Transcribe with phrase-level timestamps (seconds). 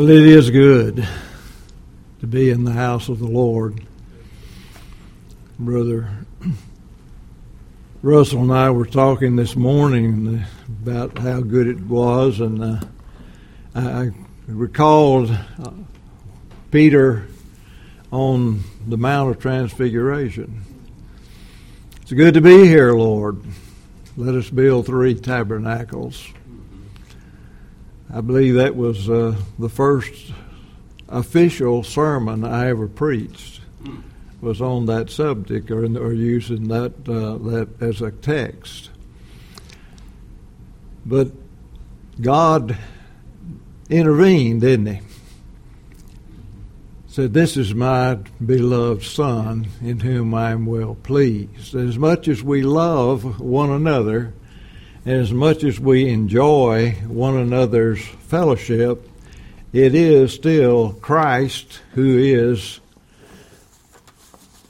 [0.00, 1.06] Well, it is good
[2.20, 3.82] to be in the house of the Lord.
[5.58, 6.08] Brother
[8.00, 10.42] Russell and I were talking this morning
[10.82, 12.80] about how good it was, and uh,
[13.74, 14.12] I
[14.46, 15.70] recalled uh,
[16.70, 17.26] Peter
[18.10, 20.62] on the Mount of Transfiguration.
[22.00, 23.42] It's good to be here, Lord.
[24.16, 26.26] Let us build three tabernacles
[28.12, 30.32] I believe that was uh, the first
[31.08, 33.60] official sermon I ever preached
[34.40, 38.90] was on that subject or, or using that uh, that as a text.
[41.06, 41.30] But
[42.20, 42.76] God
[43.88, 45.00] intervened, didn't He?
[47.06, 52.42] Said, "This is my beloved Son, in whom I am well pleased." As much as
[52.42, 54.34] we love one another,
[55.04, 59.08] as much as we enjoy one another's fellowship,
[59.72, 62.80] it is still Christ who is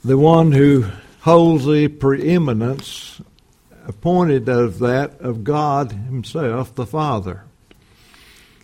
[0.03, 0.85] the one who
[1.21, 3.21] holds the preeminence
[3.85, 7.43] appointed of that of God Himself, the Father.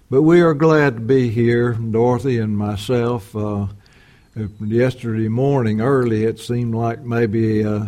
[0.09, 3.35] But we are glad to be here, Dorothy and myself.
[3.35, 3.67] Uh,
[4.61, 7.87] yesterday morning early, it seemed like maybe uh,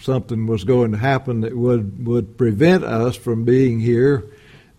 [0.00, 4.24] something was going to happen that would would prevent us from being here.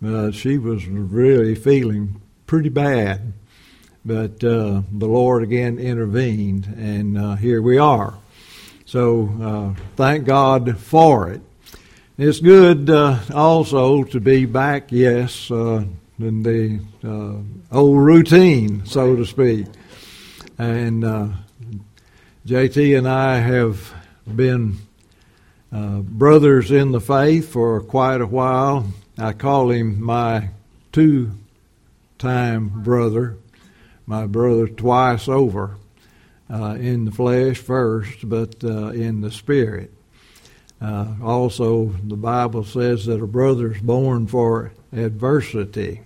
[0.04, 3.34] Uh, she was really feeling pretty bad,
[4.06, 8.14] but uh, the Lord again intervened, and uh, here we are.
[8.86, 11.42] So uh, thank God for it.
[12.18, 15.84] It's good uh, also to be back, yes, uh,
[16.20, 16.80] in the
[17.72, 19.68] old routine, so to speak.
[20.58, 21.04] And
[22.48, 23.94] JT and I have
[24.36, 24.78] been
[25.72, 28.86] uh, brothers in the faith for quite a while.
[29.18, 30.50] I call him my
[30.92, 31.32] two
[32.18, 33.38] time brother,
[34.06, 35.78] my brother twice over,
[36.50, 39.94] uh, in the flesh first, but uh, in the spirit.
[40.80, 46.02] Uh, also, the Bible says that a brother is born for adversity.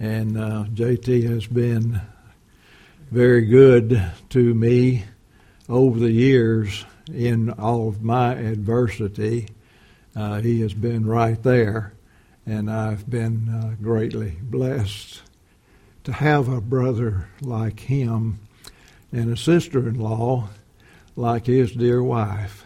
[0.00, 2.00] And uh, JT has been
[3.10, 5.04] very good to me
[5.68, 9.48] over the years in all of my adversity.
[10.14, 11.94] Uh, he has been right there,
[12.46, 15.22] and I've been uh, greatly blessed
[16.04, 18.40] to have a brother like him
[19.12, 20.48] and a sister in law
[21.14, 22.64] like his dear wife.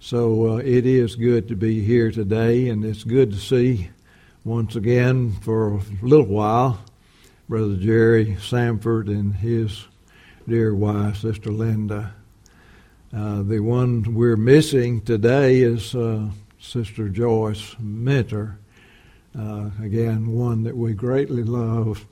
[0.00, 3.90] So uh, it is good to be here today, and it's good to see
[4.44, 6.80] once again for a little while
[7.48, 9.84] Brother Jerry Samford and his
[10.48, 12.14] dear wife, Sister Linda.
[13.14, 16.26] Uh, the one we're missing today is uh,
[16.58, 18.58] Sister Joyce Minter.
[19.38, 22.06] Uh, again, one that we greatly love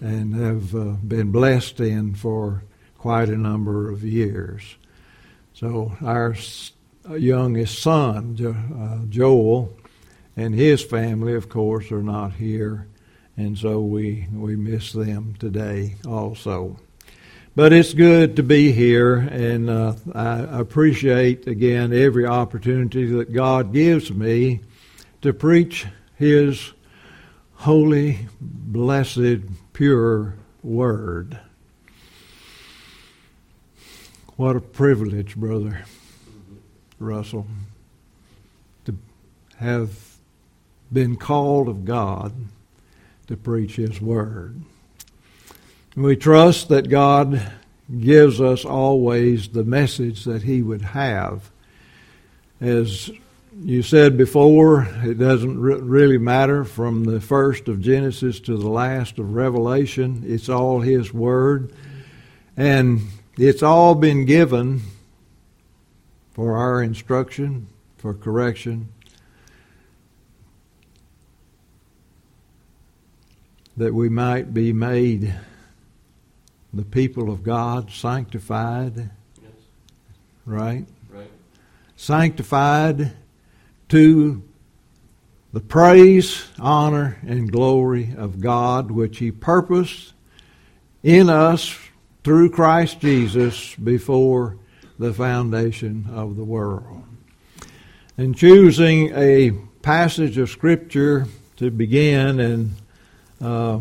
[0.00, 2.62] and have uh, been blessed in for
[2.96, 4.76] quite a number of years.
[5.52, 6.34] So, our
[7.18, 9.76] youngest son, jo- uh, Joel,
[10.38, 12.86] and his family, of course, are not here,
[13.36, 16.78] and so we, we miss them today also.
[17.60, 23.74] But it's good to be here, and uh, I appreciate again every opportunity that God
[23.74, 24.60] gives me
[25.20, 26.72] to preach His
[27.56, 29.40] holy, blessed,
[29.74, 31.38] pure Word.
[34.36, 35.84] What a privilege, Brother
[36.98, 37.46] Russell,
[38.86, 38.96] to
[39.58, 40.16] have
[40.90, 42.32] been called of God
[43.26, 44.62] to preach His Word.
[45.96, 47.50] We trust that God
[47.98, 51.50] gives us always the message that He would have.
[52.60, 53.10] As
[53.60, 58.68] you said before, it doesn't re- really matter from the first of Genesis to the
[58.68, 60.22] last of Revelation.
[60.24, 61.72] It's all His Word.
[62.56, 63.00] And
[63.36, 64.82] it's all been given
[66.34, 67.66] for our instruction,
[67.98, 68.90] for correction,
[73.76, 75.34] that we might be made
[76.72, 78.96] the people of God sanctified.
[78.96, 79.52] Yes.
[80.46, 80.86] Right?
[81.10, 81.30] Right.
[81.96, 83.12] Sanctified
[83.88, 84.42] to
[85.52, 90.12] the praise, honor, and glory of God, which He purposed
[91.02, 91.76] in us
[92.22, 94.56] through Christ Jesus before
[94.98, 97.02] the foundation of the world.
[98.16, 99.50] And choosing a
[99.82, 101.26] passage of Scripture
[101.56, 102.74] to begin, and
[103.40, 103.80] uh,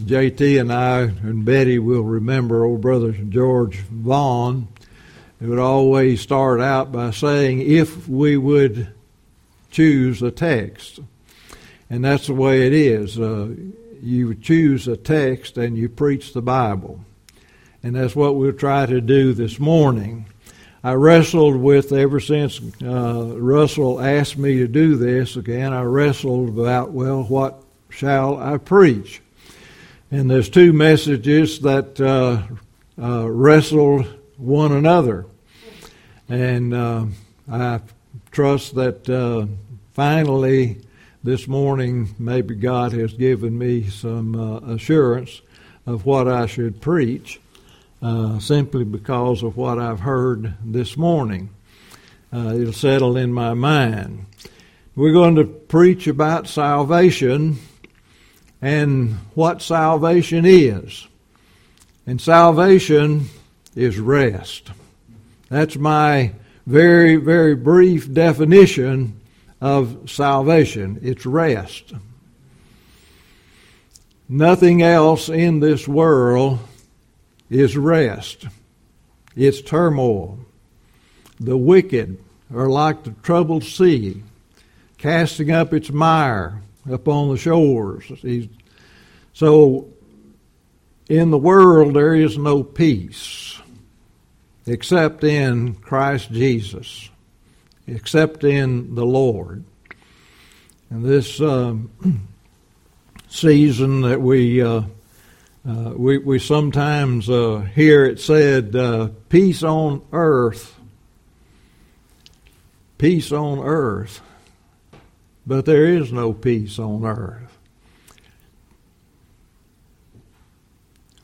[0.00, 4.68] JT and I and Betty will remember old brother George Vaughn.
[5.40, 8.92] It would always start out by saying, if we would
[9.70, 11.00] choose a text.
[11.90, 13.18] And that's the way it is.
[13.18, 13.54] Uh,
[14.02, 17.04] you choose a text and you preach the Bible.
[17.82, 20.26] And that's what we'll try to do this morning.
[20.84, 25.72] I wrestled with ever since uh, Russell asked me to do this again.
[25.72, 29.21] I wrestled about well, what shall I preach?
[30.12, 32.42] And there's two messages that uh,
[33.02, 34.04] uh, wrestled
[34.36, 35.24] one another,
[36.28, 37.06] and uh,
[37.50, 37.80] I
[38.30, 39.46] trust that uh,
[39.94, 40.82] finally
[41.24, 45.40] this morning maybe God has given me some uh, assurance
[45.86, 47.40] of what I should preach
[48.02, 51.48] uh, simply because of what I've heard this morning.
[52.30, 54.26] It'll settle in my mind.
[54.94, 57.60] We're going to preach about salvation
[58.62, 61.08] and what salvation is.
[62.06, 63.26] And salvation
[63.74, 64.70] is rest.
[65.48, 66.32] That's my
[66.66, 69.20] very, very brief definition
[69.60, 71.92] of salvation it's rest.
[74.28, 76.58] Nothing else in this world
[77.50, 78.46] is rest.
[79.36, 80.38] It's turmoil.
[81.38, 82.18] The wicked
[82.54, 84.22] are like the troubled sea,
[84.98, 88.04] casting up its mire upon the shores.
[89.32, 89.88] So,
[91.08, 93.60] in the world, there is no peace
[94.66, 97.10] except in Christ Jesus,
[97.86, 99.64] except in the Lord.
[100.90, 101.90] And this um,
[103.28, 104.82] season that we uh,
[105.66, 110.76] uh, we, we sometimes uh, hear it said, uh, peace on earth,
[112.98, 114.20] peace on earth,
[115.46, 117.58] but there is no peace on earth.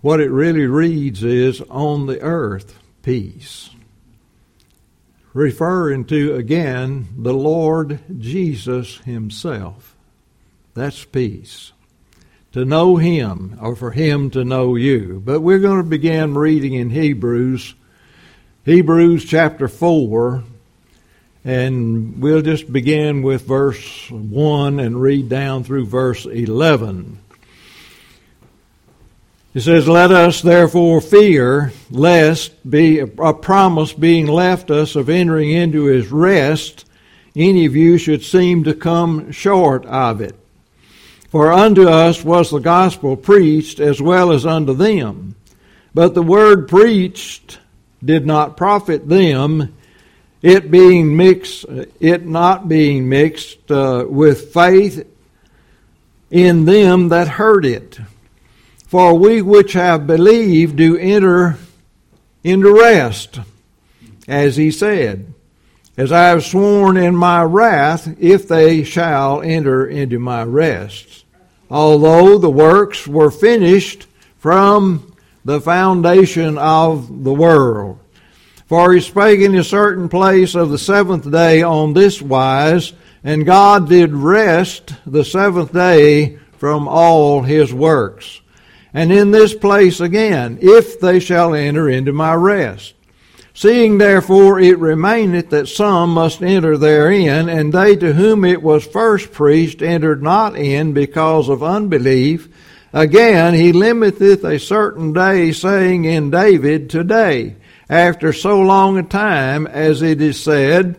[0.00, 3.70] What it really reads is, on the earth, peace.
[5.32, 9.96] Referring to, again, the Lord Jesus Himself.
[10.74, 11.72] That's peace
[12.52, 15.22] to know Him or for Him to know you.
[15.24, 17.74] But we're going to begin reading in Hebrews,
[18.64, 20.44] Hebrews chapter 4,
[21.48, 27.18] and we'll just begin with verse 1 and read down through verse 11.
[29.54, 35.50] It says, Let us therefore fear, lest be a promise being left us of entering
[35.50, 36.84] into his rest,
[37.34, 40.38] any of you should seem to come short of it.
[41.30, 45.34] For unto us was the gospel preached as well as unto them.
[45.94, 47.58] But the word preached
[48.04, 49.74] did not profit them,
[50.42, 51.64] it being mixed,
[52.00, 55.06] it not being mixed uh, with faith
[56.30, 57.98] in them that heard it.
[58.86, 61.58] For we which have believed do enter
[62.42, 63.40] into rest,
[64.26, 65.34] as he said
[65.98, 71.24] as I have sworn in my wrath, if they shall enter into my rest.
[71.68, 74.06] Although the works were finished
[74.38, 75.12] from
[75.44, 77.98] the foundation of the world.
[78.68, 82.92] For he spake in a certain place of the seventh day on this wise,
[83.24, 88.42] and God did rest the seventh day from all his works.
[88.92, 92.92] And in this place again, if they shall enter into my rest.
[93.54, 98.86] Seeing therefore it remaineth that some must enter therein, and they to whom it was
[98.86, 102.48] first preached entered not in because of unbelief,
[102.92, 107.56] again he limiteth a certain day, saying in David, Today,
[107.88, 110.98] after so long a time, as it is said,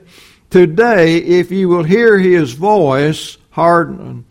[0.50, 4.26] Today, if you will hear his voice, harden,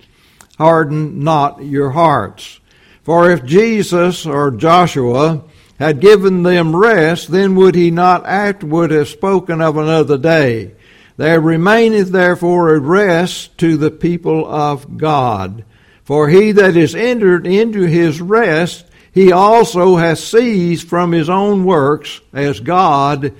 [0.59, 2.59] harden not your hearts.
[3.05, 5.45] For if Jesus or Joshua
[5.79, 10.73] had given them rest, then would he not afterward have spoken of another day?
[11.17, 15.65] There remaineth therefore a rest to the people of God.
[16.03, 18.87] For he that is entered into his rest,
[19.19, 23.35] he also has ceased from his own works, as God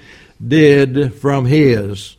[0.45, 2.17] did from his.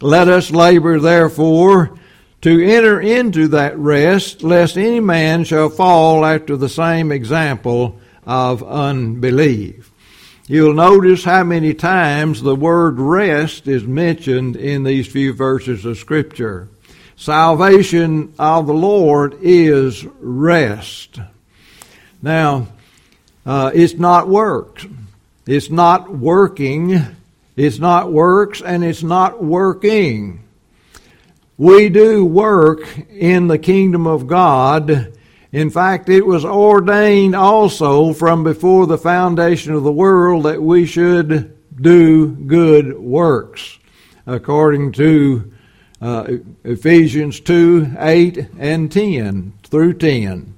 [0.00, 1.98] Let us labor therefore
[2.42, 8.62] to enter into that rest, lest any man shall fall after the same example of
[8.62, 9.90] unbelief.
[10.46, 15.98] You'll notice how many times the word rest is mentioned in these few verses of
[15.98, 16.68] Scripture.
[17.16, 21.18] Salvation of the Lord is rest.
[22.22, 22.68] Now,
[23.44, 24.86] uh, it's not works.
[25.46, 27.00] It's not working.
[27.56, 30.44] It's not works and it's not working.
[31.58, 35.12] We do work in the kingdom of God
[35.52, 40.86] in fact, it was ordained also from before the foundation of the world that we
[40.86, 43.78] should do good works,
[44.26, 45.52] according to
[46.00, 50.54] uh, Ephesians 2 8 and 10 through 10.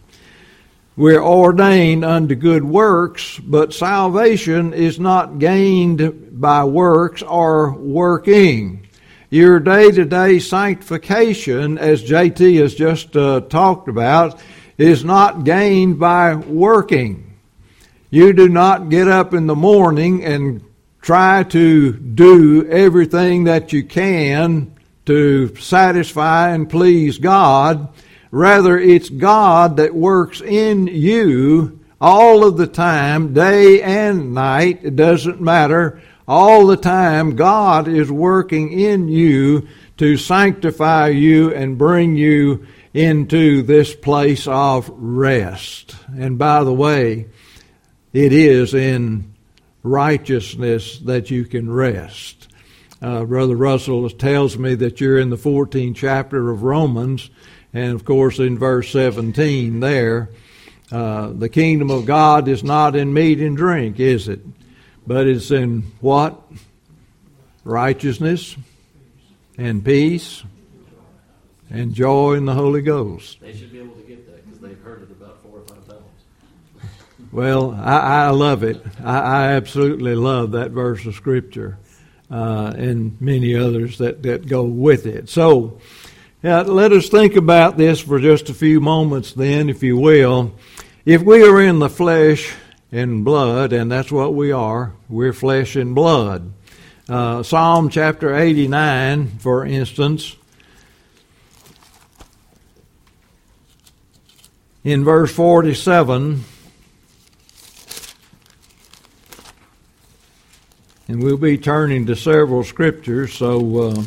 [0.97, 8.87] We're ordained unto good works, but salvation is not gained by works or working.
[9.29, 14.41] Your day to day sanctification, as JT has just uh, talked about,
[14.79, 17.39] is not gained by working.
[18.11, 20.65] You do not get up in the morning and
[21.03, 24.73] try to do everything that you can
[25.07, 27.89] to satisfy and please God.
[28.35, 34.81] Rather, it's God that works in you all of the time, day and night.
[34.83, 36.03] It doesn't matter.
[36.27, 43.63] All the time, God is working in you to sanctify you and bring you into
[43.63, 45.95] this place of rest.
[46.19, 47.27] And by the way,
[48.13, 49.33] it is in
[49.85, 52.49] righteousness that you can rest.
[53.01, 57.31] Uh, Brother Russell tells me that you're in the 14th chapter of Romans,
[57.75, 60.31] and of course, in verse 17 there,
[60.93, 64.41] uh, the kingdom of God is not in meat and drink, is it?
[65.07, 66.41] But it's in what?
[67.65, 68.57] Righteousness
[69.59, 70.45] and peace
[71.69, 73.41] and joy in the Holy Ghost.
[73.41, 75.87] They should be able to get that because they've heard it about four or five
[75.87, 76.01] times.
[77.33, 78.81] Well, I, I love it.
[79.03, 81.79] I, I, absolutely love that verse of Scripture
[82.31, 85.29] uh, and many others that, that go with it.
[85.29, 85.81] So,
[86.45, 90.53] now, let us think about this for just a few moments, then, if you will.
[91.07, 92.55] If we are in the flesh
[92.93, 96.53] and blood, and that's what we are, we're flesh and blood.
[97.09, 100.37] Uh, Psalm chapter 89, for instance,
[104.85, 106.45] in verse 47,
[111.09, 113.79] and we'll be turning to several scriptures, so.
[113.79, 114.05] Uh,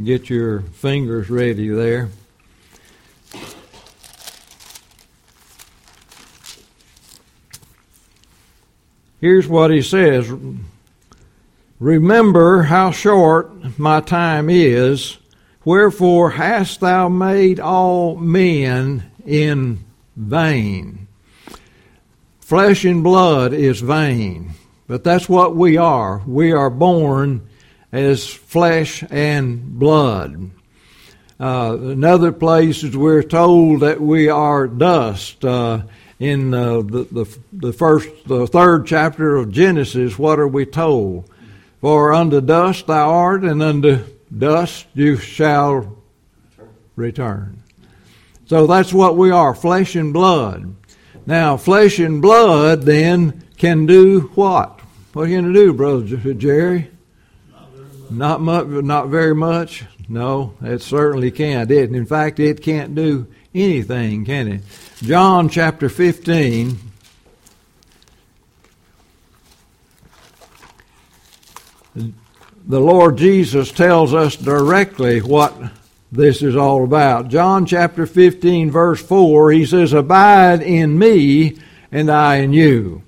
[0.00, 2.08] Get your fingers ready there.
[9.20, 10.32] Here's what he says
[11.78, 15.18] Remember how short my time is,
[15.64, 19.84] wherefore hast thou made all men in
[20.16, 21.06] vain.
[22.40, 24.52] Flesh and blood is vain,
[24.86, 26.22] but that's what we are.
[26.26, 27.46] We are born
[27.92, 30.50] as flesh and blood.
[31.38, 35.44] Uh, in other places, we're told that we are dust.
[35.44, 35.82] Uh,
[36.18, 41.28] in uh, the, the, the first, the third chapter of Genesis, what are we told?
[41.80, 44.04] For unto dust thou art, and unto
[44.36, 45.98] dust you shall
[46.94, 47.60] return.
[48.46, 50.76] So that's what we are, flesh and blood.
[51.26, 54.80] Now, flesh and blood then can do what?
[55.12, 56.90] What are you going to do, Brother Jerry?
[58.12, 59.84] Not much, not very much.
[60.08, 61.70] No, it certainly can't.
[61.70, 64.60] It, in fact, it can't do anything, can it?
[65.02, 66.78] John chapter 15.
[71.94, 75.54] The Lord Jesus tells us directly what
[76.10, 77.28] this is all about.
[77.28, 81.56] John chapter 15, verse 4, he says, Abide in me,
[81.90, 83.02] and I in you.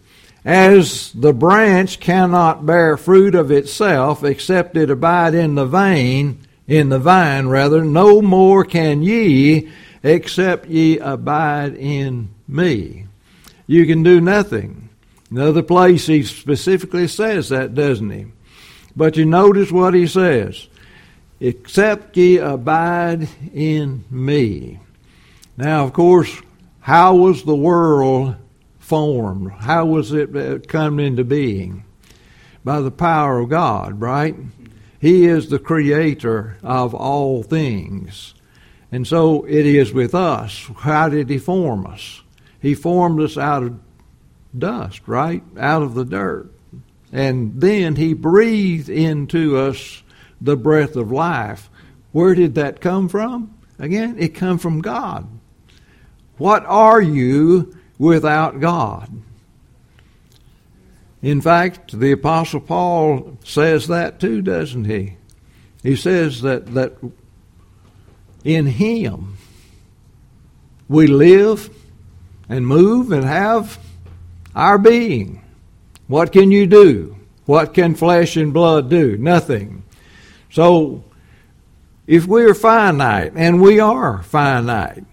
[0.44, 6.90] As the branch cannot bear fruit of itself except it abide in the vine, in
[6.90, 9.70] the vine rather, no more can ye
[10.02, 13.06] except ye abide in me.
[13.66, 14.90] You can do nothing.
[15.30, 18.26] Another place he specifically says that, doesn't he?
[18.94, 20.68] But you notice what he says.
[21.40, 24.78] Except ye abide in me.
[25.56, 26.30] Now, of course,
[26.80, 28.36] how was the world
[28.84, 29.50] formed?
[29.50, 31.84] How was it uh, come into being?
[32.62, 34.36] By the power of God, right?
[35.00, 38.34] He is the creator of all things.
[38.92, 40.70] And so it is with us.
[40.78, 42.22] How did He form us?
[42.60, 43.80] He formed us out of
[44.56, 45.42] dust, right?
[45.58, 46.50] Out of the dirt.
[47.12, 50.02] And then He breathed into us
[50.40, 51.70] the breath of life.
[52.12, 53.54] Where did that come from?
[53.78, 55.26] Again, it come from God.
[56.36, 59.11] What are you without God.
[61.23, 65.16] In fact, the Apostle Paul says that too, doesn't he?
[65.82, 66.92] He says that, that
[68.44, 69.38] in Him
[70.87, 71.70] we live
[72.46, 73.78] and move and have
[74.54, 75.42] our being.
[76.06, 77.16] What can you do?
[77.46, 79.16] What can flesh and blood do?
[79.16, 79.82] Nothing.
[80.50, 81.04] So,
[82.06, 85.04] if we're finite, and we are finite,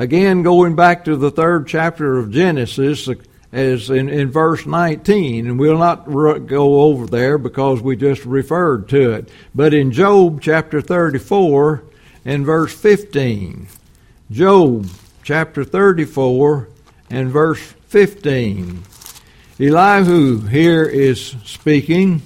[0.00, 3.06] Again, going back to the third chapter of Genesis,
[3.52, 8.88] as in, in verse 19, and we'll not go over there because we just referred
[8.88, 9.28] to it.
[9.54, 11.84] But in Job chapter 34
[12.24, 13.66] and verse 15,
[14.30, 14.88] Job
[15.22, 16.68] chapter 34
[17.10, 18.82] and verse 15.
[19.60, 22.22] Elihu here is speaking,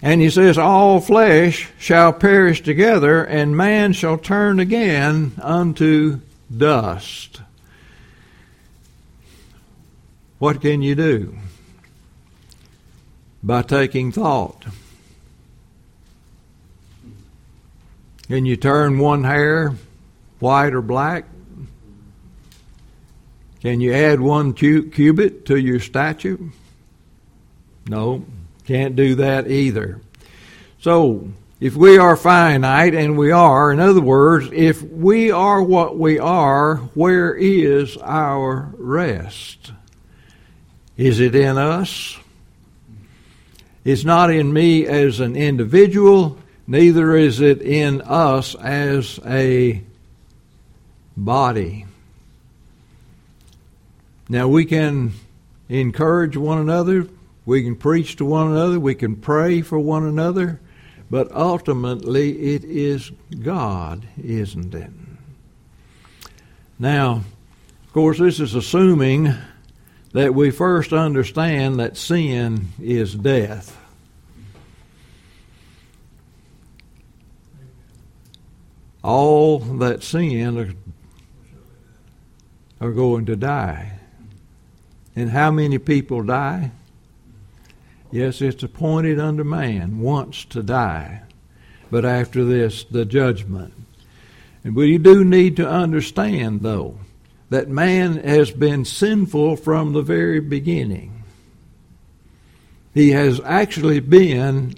[0.00, 6.20] and he says, All flesh shall perish together, and man shall turn again unto
[6.56, 7.40] dust.
[10.38, 11.36] What can you do?
[13.42, 14.64] By taking thought.
[18.28, 19.74] Can you turn one hair
[20.38, 21.24] white or black?
[23.60, 26.50] Can you add one cubit to your statue?
[27.88, 28.24] No,
[28.68, 29.98] can't do that either.
[30.82, 35.98] So, if we are finite, and we are, in other words, if we are what
[35.98, 39.72] we are, where is our rest?
[40.98, 42.18] Is it in us?
[43.86, 49.82] It's not in me as an individual, neither is it in us as a
[51.16, 51.86] body.
[54.28, 55.14] Now we can
[55.70, 57.08] encourage one another,
[57.48, 60.60] we can preach to one another, we can pray for one another,
[61.10, 64.90] but ultimately it is God, isn't it?
[66.78, 67.22] Now,
[67.86, 69.32] of course, this is assuming
[70.12, 73.74] that we first understand that sin is death.
[79.02, 80.74] All that sin are,
[82.86, 83.92] are going to die.
[85.16, 86.72] And how many people die?
[88.10, 91.22] Yes, it's appointed unto man once to die,
[91.90, 93.74] but after this, the judgment.
[94.64, 96.98] And we do need to understand, though,
[97.50, 101.22] that man has been sinful from the very beginning.
[102.94, 104.74] He has actually been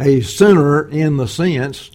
[0.00, 1.90] a sinner in the sense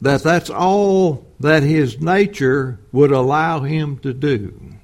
[0.00, 4.74] that that's all that his nature would allow him to do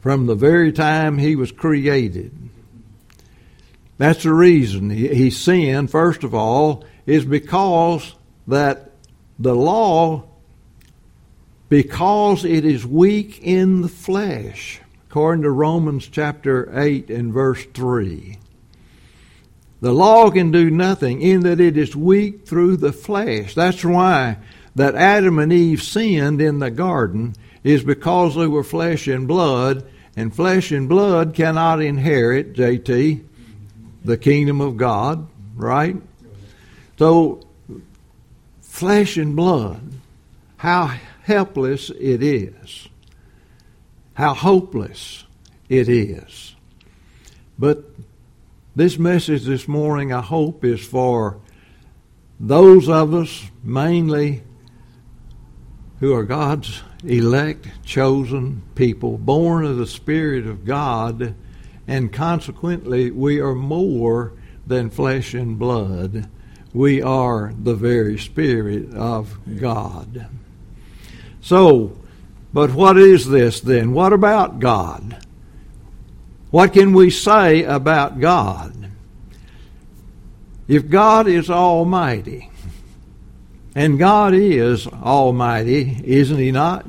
[0.00, 2.45] from the very time he was created.
[3.98, 8.14] That's the reason he, he sinned, first of all, is because
[8.46, 8.92] that
[9.38, 10.24] the law,
[11.68, 18.38] because it is weak in the flesh, according to Romans chapter 8 and verse 3.
[19.80, 23.54] The law can do nothing in that it is weak through the flesh.
[23.54, 24.38] That's why
[24.74, 29.86] that Adam and Eve sinned in the garden is because they were flesh and blood
[30.16, 33.22] and flesh and blood cannot inherit, JT,
[34.06, 35.96] the kingdom of God, right?
[36.98, 37.42] So,
[38.62, 39.82] flesh and blood,
[40.58, 42.88] how helpless it is,
[44.14, 45.24] how hopeless
[45.68, 46.54] it is.
[47.58, 47.84] But
[48.76, 51.40] this message this morning, I hope, is for
[52.38, 54.42] those of us mainly
[56.00, 61.34] who are God's elect, chosen people, born of the Spirit of God,
[61.88, 64.32] and consequently, we are more
[64.66, 66.28] than flesh and blood.
[66.74, 70.26] We are the very Spirit of God.
[71.40, 71.96] So,
[72.52, 73.92] but what is this then?
[73.92, 75.24] What about God?
[76.50, 78.90] What can we say about God?
[80.66, 82.50] If God is Almighty,
[83.76, 86.86] and God is Almighty, isn't He not?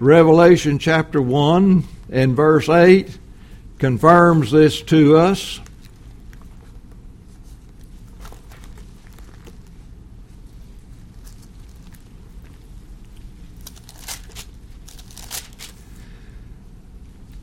[0.00, 3.18] Revelation chapter 1 and verse 8
[3.78, 5.60] confirms this to us.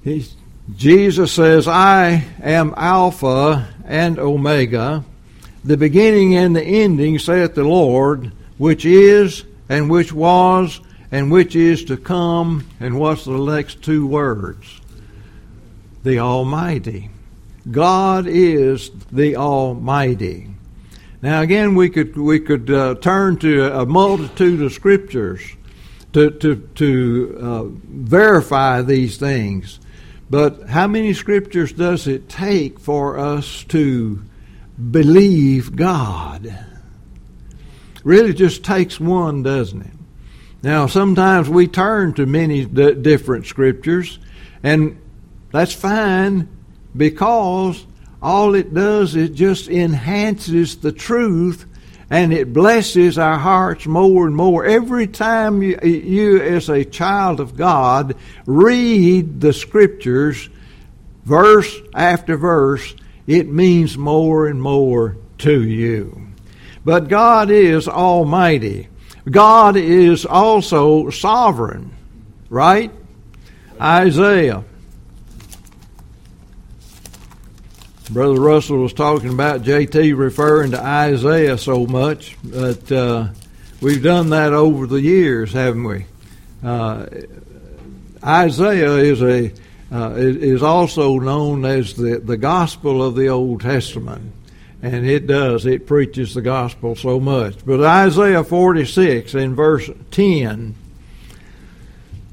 [0.04, 0.28] He,
[0.76, 5.04] Jesus says, I am Alpha and Omega,
[5.64, 10.80] the beginning and the ending, saith the Lord, which is, and which was,
[11.12, 14.80] and which is to come, and what's the next two words?
[16.06, 17.10] The Almighty.
[17.72, 20.50] God is the Almighty.
[21.24, 25.42] Now again, we could we could uh, turn to a multitude of scriptures
[26.14, 29.80] to to to uh, verify these things,
[30.30, 34.22] but how many scriptures does it take for us to
[34.92, 36.56] believe God?
[38.04, 39.98] really just takes one, doesn't it?
[40.62, 44.20] Now, sometimes we turn to many d- different scriptures,
[44.62, 45.00] and
[45.52, 46.50] that's fine
[46.96, 47.86] because
[48.22, 51.66] all it does is just enhances the truth
[52.10, 54.66] and it blesses our hearts more and more.
[54.66, 60.50] Every time you, you, as a child of God, read the scriptures,
[61.24, 62.96] verse after verse,
[63.28, 66.28] it means more and more to you.
[66.84, 68.88] But God is almighty.
[69.30, 71.92] God is also sovereign,
[72.50, 72.92] right?
[73.82, 74.64] Isaiah.
[78.10, 83.30] Brother Russell was talking about JT referring to Isaiah so much, but uh,
[83.82, 86.06] we've done that over the years, haven't we?
[86.64, 87.08] Uh,
[88.24, 89.52] Isaiah is a
[89.92, 94.32] uh, is also known as the the gospel of the Old Testament,
[94.84, 97.66] and it does it preaches the gospel so much.
[97.66, 100.76] But Isaiah forty six in verse ten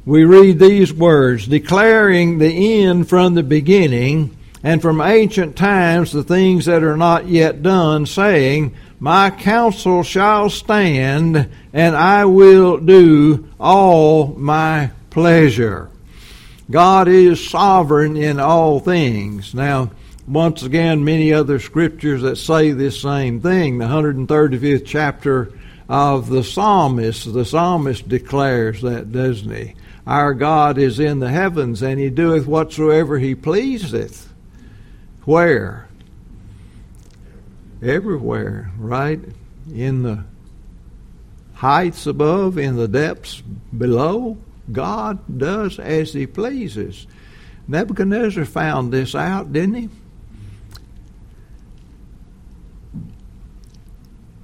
[0.04, 6.22] we read these words declaring the end from the beginning and from ancient times the
[6.22, 13.48] things that are not yet done, saying, My counsel shall stand, and I will do
[13.58, 15.90] all my pleasure.
[16.70, 19.52] God is sovereign in all things.
[19.52, 19.90] Now,
[20.26, 23.78] once again, many other scriptures that say this same thing.
[23.78, 25.52] The 135th chapter
[25.88, 29.74] of the psalmist, the psalmist declares that, doesn't he?
[30.06, 34.31] Our God is in the heavens, and he doeth whatsoever he pleaseth.
[35.24, 35.88] Where?
[37.82, 39.20] Everywhere, right?
[39.72, 40.24] In the
[41.54, 43.40] heights above, in the depths
[43.76, 44.36] below.
[44.70, 47.06] God does as he pleases.
[47.68, 49.88] Nebuchadnezzar found this out, didn't he?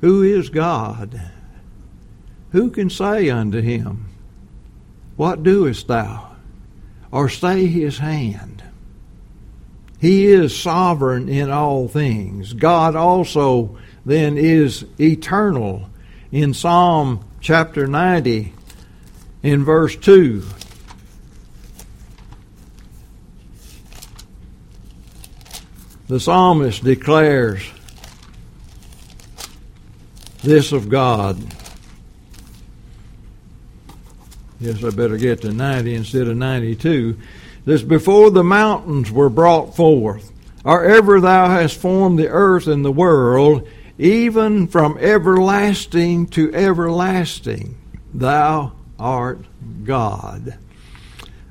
[0.00, 1.20] Who is God?
[2.52, 4.08] Who can say unto him,
[5.16, 6.36] What doest thou?
[7.10, 8.57] Or stay his hand?
[10.00, 12.52] He is sovereign in all things.
[12.52, 15.90] God also then is eternal.
[16.30, 18.52] In Psalm chapter 90,
[19.42, 20.44] in verse 2,
[26.06, 27.68] the psalmist declares
[30.42, 31.38] this of God.
[34.60, 37.18] Yes, I better get to 90 instead of 92
[37.64, 40.32] this before the mountains were brought forth,
[40.64, 43.66] or ever thou hast formed the earth and the world,
[43.98, 47.76] even from everlasting to everlasting,
[48.14, 49.40] thou art
[49.84, 50.58] God.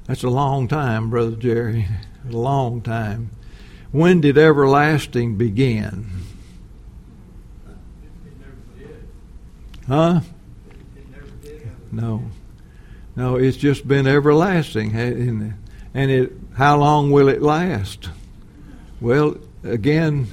[0.06, 1.88] That's a long time, Brother Jerry.
[2.30, 3.32] A long time.
[3.92, 6.10] When did everlasting begin?
[9.88, 10.22] Huh?
[11.92, 12.24] No.
[13.16, 15.54] No, it's just been everlasting, hasn't it?
[15.98, 18.10] And it, how long will it last?
[19.02, 20.28] Well, again,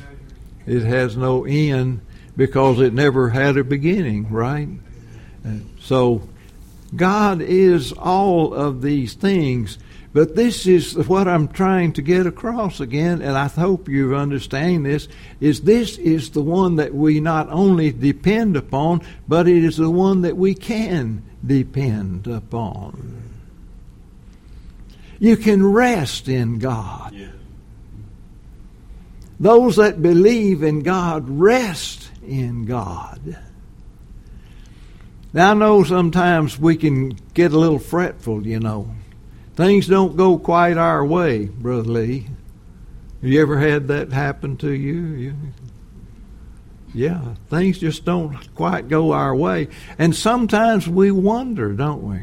[0.66, 2.02] it has no end
[2.36, 4.68] because it never had a beginning, right?
[5.80, 6.28] So,
[6.94, 9.78] God is all of these things.
[10.12, 14.84] But this is what I'm trying to get across again, and I hope you understand
[14.84, 15.08] this,
[15.40, 19.90] is this is the one that we not only depend upon, but it is the
[19.90, 23.23] one that we can depend upon.
[25.18, 27.12] You can rest in God.
[27.14, 27.28] Yeah.
[29.40, 33.38] Those that believe in God rest in God.
[35.32, 38.94] Now, I know sometimes we can get a little fretful, you know.
[39.56, 42.28] Things don't go quite our way, Brother Lee.
[43.20, 45.00] Have you ever had that happen to you?
[45.00, 45.34] you
[46.94, 49.68] yeah, things just don't quite go our way.
[49.98, 52.20] And sometimes we wonder, don't we?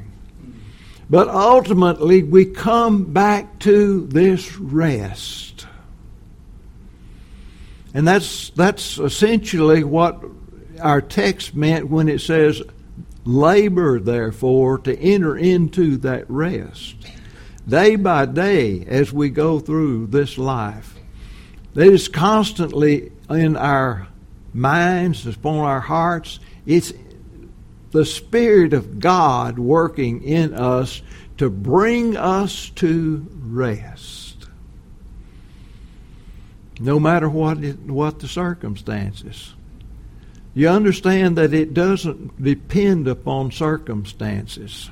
[1.12, 5.68] But ultimately, we come back to this rest.
[7.94, 10.24] And that's, that's essentially what
[10.80, 12.62] our text meant when it says,
[13.26, 16.96] labor therefore to enter into that rest.
[17.68, 20.98] Day by day, as we go through this life,
[21.74, 24.08] that is constantly in our
[24.54, 26.40] minds, it's upon our hearts.
[26.66, 26.94] It's
[27.92, 31.02] the Spirit of God working in us
[31.38, 34.48] to bring us to rest.
[36.80, 39.54] No matter what, it, what the circumstances.
[40.54, 44.90] You understand that it doesn't depend upon circumstances.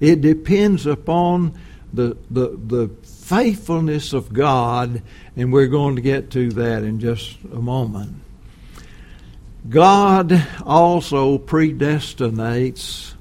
[0.00, 1.58] It depends upon
[1.92, 5.02] the, the, the faithfulness of God,
[5.36, 8.21] and we're going to get to that in just a moment.
[9.68, 13.14] God also predestinates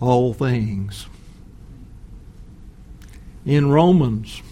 [0.00, 1.06] all things.
[3.44, 4.42] In Romans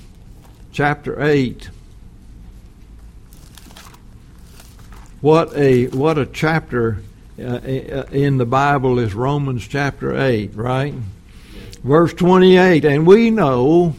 [0.72, 1.70] chapter 8,
[5.20, 7.02] what a what a chapter
[7.38, 10.94] uh, uh in the Bible is Romans chapter 8, right?
[11.82, 13.96] Verse 28, and we know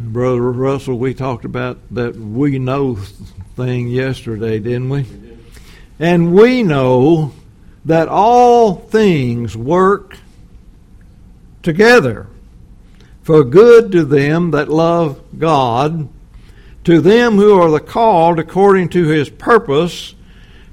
[0.00, 2.98] Brother Russell, we talked about that we know
[3.56, 5.06] thing yesterday, didn't we?
[5.98, 7.32] And we know
[7.84, 10.18] that all things work
[11.62, 12.26] together
[13.22, 16.08] for good to them that love God,
[16.84, 20.14] to them who are the called according to his purpose,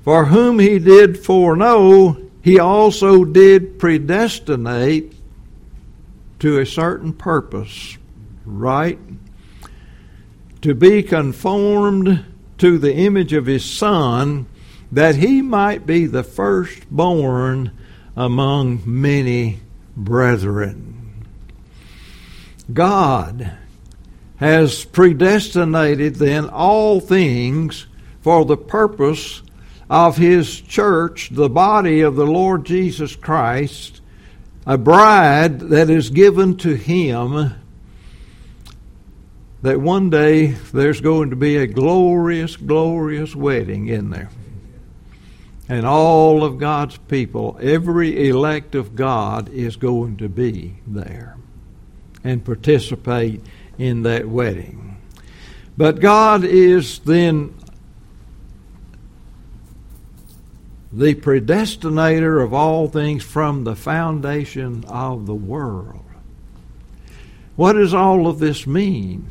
[0.03, 5.13] for whom he did foreknow, he also did predestinate
[6.39, 7.97] to a certain purpose,
[8.45, 8.99] right?
[10.61, 12.25] To be conformed
[12.62, 14.45] to the image of his Son,
[14.91, 17.71] that he might be the firstborn
[18.15, 19.60] among many
[19.97, 21.26] brethren.
[22.71, 23.58] God
[24.36, 27.88] has predestinated then all things
[28.21, 29.41] for the purpose
[29.89, 34.02] of his church, the body of the Lord Jesus Christ,
[34.67, 37.56] a bride that is given to him.
[39.62, 44.30] That one day there's going to be a glorious, glorious wedding in there.
[45.69, 51.38] And all of God's people, every elect of God, is going to be there
[52.24, 53.41] and participate
[53.78, 54.97] in that wedding.
[55.78, 57.56] But God is then
[60.91, 66.04] the predestinator of all things from the foundation of the world.
[67.56, 69.30] What does all of this mean?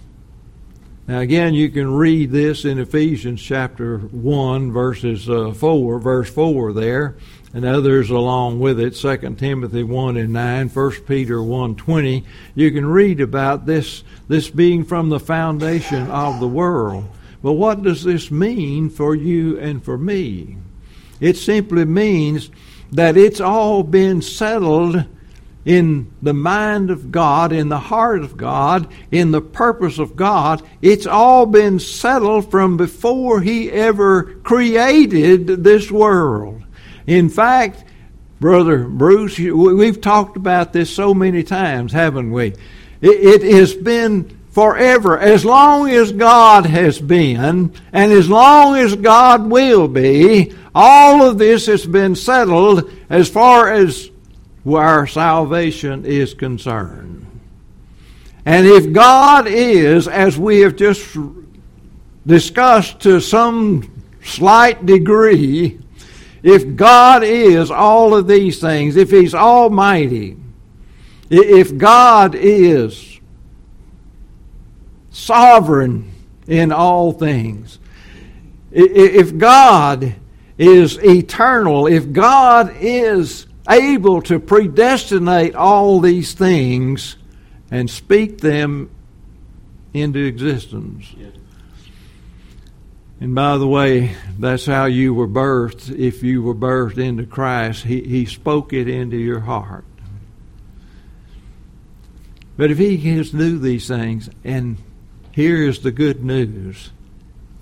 [1.11, 6.73] Now, again, you can read this in Ephesians chapter 1, verses uh, 4, verse 4
[6.73, 7.16] there
[7.53, 12.70] and others along with it 2 timothy 1 and 9 1 peter 1 20 you
[12.70, 17.09] can read about this this being from the foundation of the world.
[17.42, 20.59] But what does this mean for you and for me?
[21.18, 22.51] It simply means
[22.92, 25.05] that it's all been settled
[25.64, 30.62] in the mind of God, in the heart of God, in the purpose of God.
[30.81, 36.62] It's all been settled from before He ever created this world.
[37.07, 37.85] In fact,
[38.40, 42.55] Brother Bruce, we've talked about this so many times, haven't we?
[43.03, 49.49] It, has been forever, as long as God has been, and as long as God
[49.51, 54.10] will be, all of this has been settled as far as
[54.66, 57.27] our salvation is concerned.
[58.44, 61.16] And if God is, as we have just
[62.27, 65.79] discussed to some slight degree,
[66.42, 70.37] if God is all of these things, if He's almighty,
[71.29, 73.20] if God is
[75.11, 76.11] sovereign
[76.46, 77.79] in all things,
[78.73, 80.14] if God
[80.59, 87.16] is eternal, if God is able to predestinate all these things
[87.70, 88.90] and speak them
[89.92, 91.12] into existence.
[91.16, 91.33] Yes.
[93.20, 95.94] And by the way, that's how you were birthed.
[95.94, 99.85] If you were birthed into Christ, He, he spoke it into your heart.
[102.57, 104.79] But if He has knew these things, and
[105.33, 106.90] here is the good news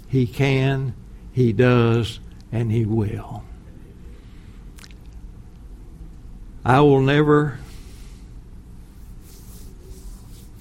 [0.08, 0.94] He can,
[1.32, 2.20] He does,
[2.52, 3.42] and He will.
[6.64, 7.58] I will never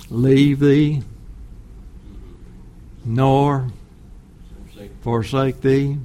[0.10, 1.04] leave thee,
[3.04, 3.68] nor
[5.02, 5.98] forsake thee.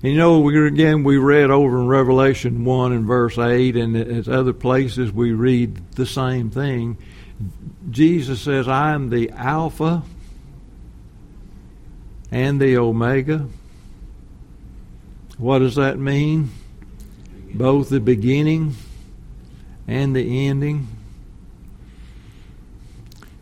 [0.00, 3.96] And you know, we, again, we read over in Revelation 1 and verse 8, and
[3.96, 6.96] at other places we read the same thing.
[7.90, 10.02] Jesus says, I am the Alpha
[12.30, 13.48] and the Omega.
[15.36, 16.50] What does that mean?
[17.54, 18.74] Both the beginning
[19.86, 20.88] and the ending.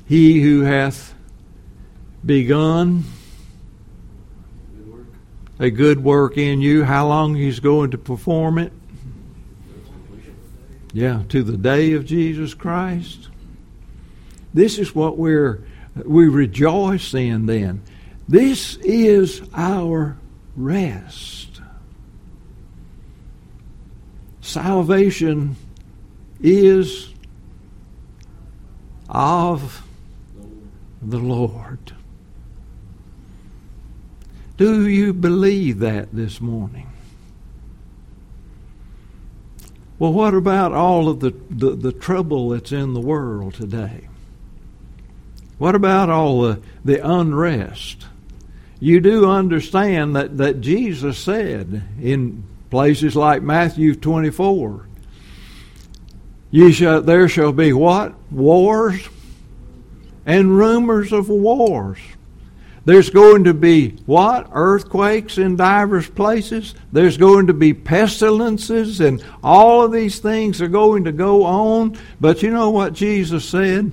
[0.06, 1.14] He who hath
[2.24, 3.04] begun
[5.58, 8.72] a good work in you, how long he's going to perform it?
[10.92, 13.28] Yeah, to the day of Jesus Christ.
[14.54, 15.62] This is what we're
[16.04, 17.82] we rejoice in then.
[18.28, 20.16] This is our
[20.56, 21.45] rest.
[24.46, 25.56] Salvation
[26.40, 27.12] is
[29.08, 29.84] of
[31.02, 31.92] the Lord.
[34.56, 36.88] Do you believe that this morning?
[39.98, 44.06] Well, what about all of the, the, the, trouble that's in the world today?
[45.58, 48.06] What about all the, the unrest?
[48.78, 52.44] You do understand that, that Jesus said in
[52.76, 54.86] places like Matthew 24,
[56.50, 58.12] you shall, there shall be what?
[58.30, 59.08] Wars
[60.26, 61.98] and rumors of wars.
[62.84, 64.50] There's going to be what?
[64.52, 66.74] Earthquakes in divers places.
[66.92, 71.96] There's going to be pestilences, and all of these things are going to go on.
[72.20, 73.90] But you know what Jesus said?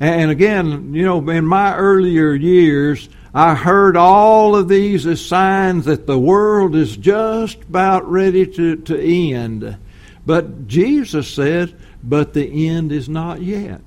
[0.00, 5.86] And again, you know, in my earlier years, I heard all of these as signs
[5.86, 9.76] that the world is just about ready to, to end.
[10.24, 13.80] But Jesus said, but the end is not yet.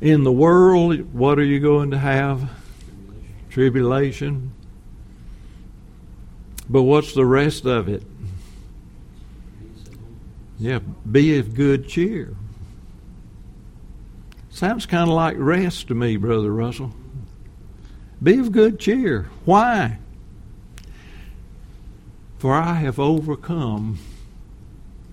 [0.00, 2.48] In the world, what are you going to have?
[3.50, 4.52] Tribulation.
[6.70, 8.02] But what's the rest of it?
[10.60, 12.36] Yeah, be of good cheer.
[14.50, 16.92] Sounds kind of like rest to me, Brother Russell.
[18.22, 19.30] Be of good cheer.
[19.46, 19.98] Why?
[22.36, 23.98] For I have overcome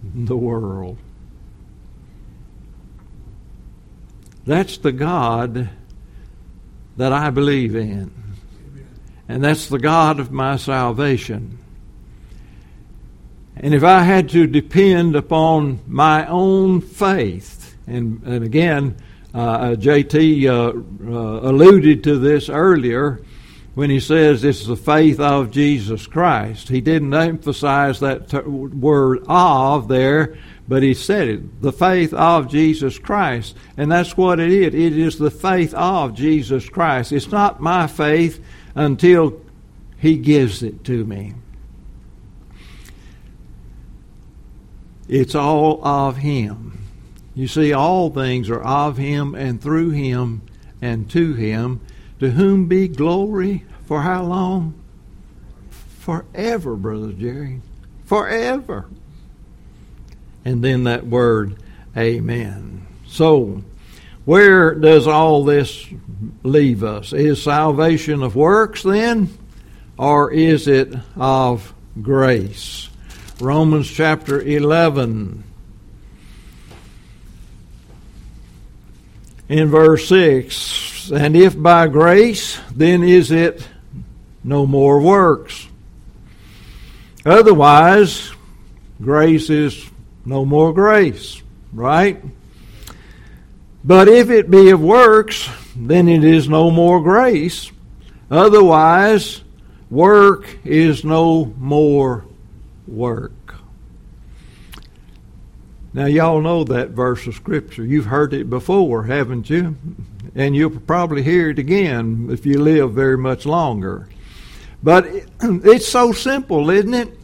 [0.04, 0.98] the world.
[4.46, 5.70] That's the God
[6.98, 8.12] that I believe in.
[9.30, 11.60] And that's the God of my salvation.
[13.60, 18.98] And if I had to depend upon my own faith, and, and again,
[19.34, 20.52] uh, uh JT uh,
[21.12, 23.22] uh, alluded to this earlier
[23.78, 26.68] when he says it's the faith of Jesus Christ.
[26.70, 30.36] He didn't emphasize that t- word of there,
[30.68, 33.56] but he said it the faith of Jesus Christ.
[33.78, 34.74] And that's what it is.
[34.74, 37.12] It is the faith of Jesus Christ.
[37.12, 38.44] It's not my faith
[38.74, 39.40] until
[39.98, 41.34] he gives it to me.
[45.08, 46.80] It's all of him.
[47.36, 50.42] You see, all things are of him and through him
[50.82, 51.82] and to him,
[52.20, 54.74] to whom be glory for how long?
[56.00, 57.62] Forever, Brother Jerry.
[58.06, 58.88] Forever
[60.48, 61.58] and then that word,
[61.98, 62.88] Amen.
[63.06, 63.64] So,
[64.24, 65.86] where does all this
[66.42, 67.12] leave us?
[67.12, 69.30] Is salvation of works then,
[69.98, 72.88] or is it of grace?
[73.40, 75.44] Romans chapter 11.
[79.48, 83.66] In verse 6, and if by grace, then is it
[84.44, 85.68] no more works.
[87.26, 88.32] Otherwise,
[89.00, 89.88] grace is
[90.26, 92.22] no more grace, right?
[93.84, 97.72] But if it be of works, then it is no more grace.
[98.32, 99.42] Otherwise,
[99.92, 102.27] work is no more
[102.88, 103.56] work.
[105.94, 107.84] Now, y'all know that verse of Scripture.
[107.84, 109.76] You've heard it before, haven't you?
[110.36, 114.08] And you'll probably hear it again if you live very much longer.
[114.84, 115.06] But
[115.42, 117.18] it's so simple, isn't it?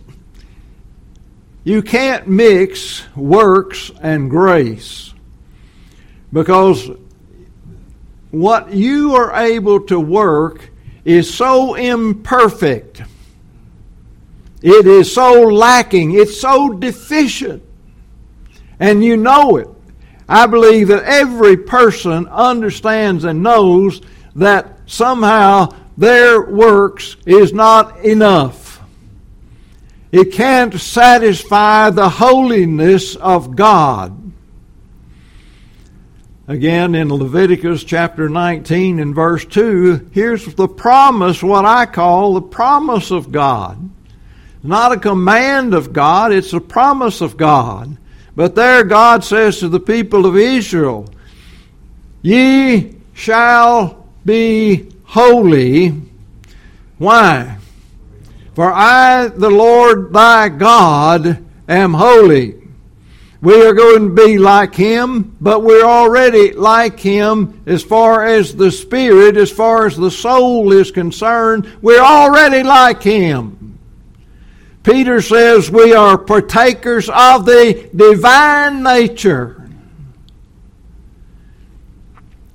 [1.64, 5.14] You can't mix works and grace
[6.34, 6.90] because
[8.32, 10.72] what you are able to work
[11.06, 13.04] is so imperfect.
[14.64, 16.14] It is so lacking.
[16.14, 17.62] It's so deficient.
[18.80, 19.68] And you know it.
[20.28, 24.02] I believe that every person understands and knows
[24.36, 28.82] that somehow their works is not enough.
[30.14, 34.18] It can't satisfy the holiness of God.
[36.48, 42.42] Again, in Leviticus chapter 19 and verse 2, here's the promise, what I call the
[42.42, 43.90] promise of God.
[44.64, 47.98] Not a command of God, it's a promise of God.
[48.36, 51.08] But there God says to the people of Israel,
[52.22, 55.90] Ye shall be holy.
[56.98, 57.58] Why?
[58.56, 62.56] For I, the Lord thy God, am holy.
[63.42, 68.56] We are going to be like him, but we're already like him as far as
[68.56, 71.70] the spirit, as far as the soul is concerned.
[71.82, 73.63] We're already like him.
[74.84, 79.60] Peter says we are partakers of the divine nature.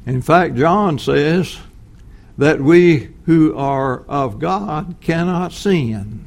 [0.04, 1.58] In fact, John says
[2.36, 6.26] that we who are of God cannot sin.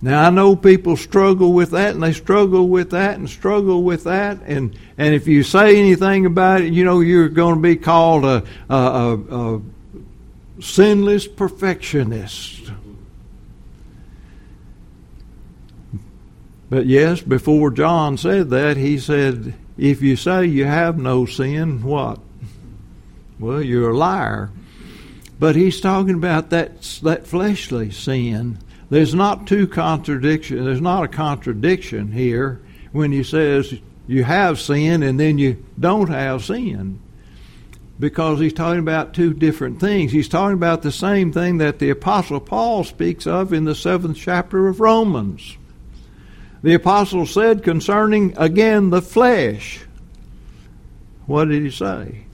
[0.00, 4.04] Now I know people struggle with that and they struggle with that and struggle with
[4.04, 7.76] that and and if you say anything about it, you know you're going to be
[7.76, 9.62] called a, a, a, a
[10.60, 12.63] sinless perfectionist.
[16.70, 21.82] But yes, before John said that, he said, if you say you have no sin,
[21.82, 22.20] what?
[23.38, 24.50] Well, you're a liar.
[25.38, 28.58] But he's talking about that that fleshly sin.
[28.88, 30.64] There's not two contradictions.
[30.64, 32.60] There's not a contradiction here
[32.92, 33.74] when he says
[34.06, 37.00] you have sin and then you don't have sin.
[37.98, 40.12] Because he's talking about two different things.
[40.12, 44.16] He's talking about the same thing that the Apostle Paul speaks of in the seventh
[44.16, 45.56] chapter of Romans.
[46.64, 49.82] The Apostle said concerning, again, the flesh.
[51.26, 52.24] What did he say?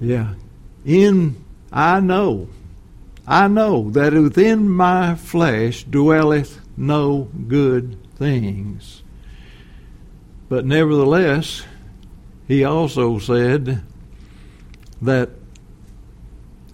[0.00, 0.34] Yeah.
[0.84, 1.36] In,
[1.72, 2.48] I know,
[3.28, 9.04] I know that within my flesh dwelleth no good things.
[10.48, 11.62] But nevertheless,
[12.48, 13.82] he also said
[15.00, 15.30] that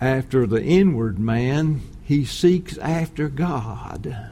[0.00, 4.30] after the inward man, he seeks after God.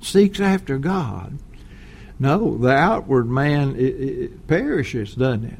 [0.00, 1.38] Seeks after God.
[2.18, 5.58] No, the outward man it, it perishes, doesn't it?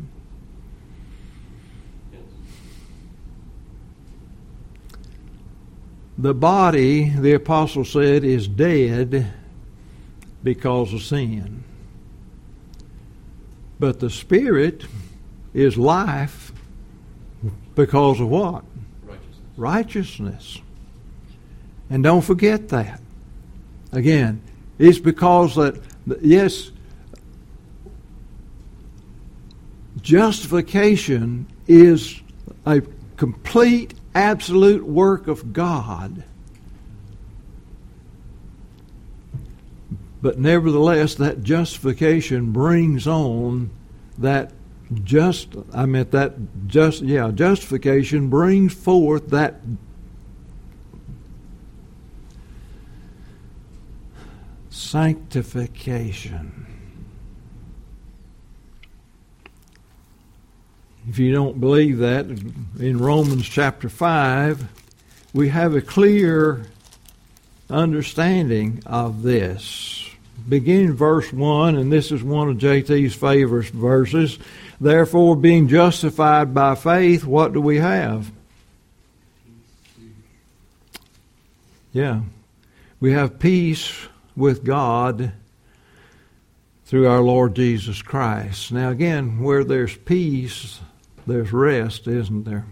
[6.16, 9.32] The body, the apostle said, is dead
[10.42, 11.62] because of sin.
[13.78, 14.84] But the spirit
[15.54, 16.52] is life
[17.76, 18.64] because of what?
[19.06, 19.38] Righteousness.
[19.56, 20.60] Righteousness.
[21.88, 23.00] And don't forget that.
[23.92, 24.42] Again,
[24.78, 25.80] it's because that,
[26.20, 26.70] yes,
[30.00, 32.20] justification is
[32.66, 32.82] a
[33.16, 36.24] complete, absolute work of God.
[40.20, 43.70] But nevertheless, that justification brings on
[44.18, 44.52] that
[45.04, 49.60] just, I meant that just, yeah, justification brings forth that
[54.78, 56.66] sanctification.
[61.08, 64.68] If you don't believe that, in Romans chapter 5,
[65.32, 66.66] we have a clear
[67.70, 70.08] understanding of this.
[70.48, 74.38] Beginning verse 1, and this is one of JT's favorite verses.
[74.80, 78.30] Therefore, being justified by faith, what do we have?
[81.92, 82.20] Yeah.
[83.00, 84.08] We have peace
[84.38, 85.32] with God
[86.84, 88.72] through our Lord Jesus Christ.
[88.72, 90.80] Now, again, where there's peace,
[91.26, 92.64] there's rest, isn't there?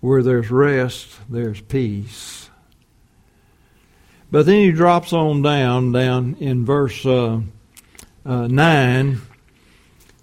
[0.00, 2.48] Where there's rest, there's peace.
[4.30, 7.40] But then he drops on down, down in verse uh,
[8.24, 9.20] uh, 9.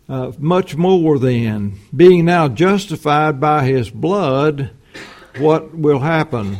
[0.07, 4.71] Uh, much more than being now justified by his blood,
[5.37, 6.57] what will happen?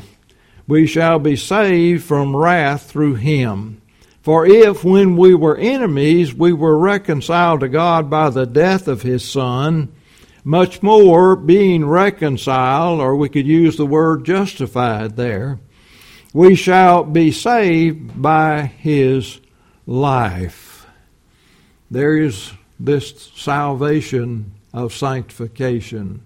[0.69, 3.81] We shall be saved from wrath through him.
[4.21, 9.01] For if, when we were enemies, we were reconciled to God by the death of
[9.01, 9.91] his Son,
[10.43, 15.59] much more being reconciled, or we could use the word justified there,
[16.35, 19.39] we shall be saved by his
[19.87, 20.85] life.
[21.89, 26.21] There is this salvation of sanctification,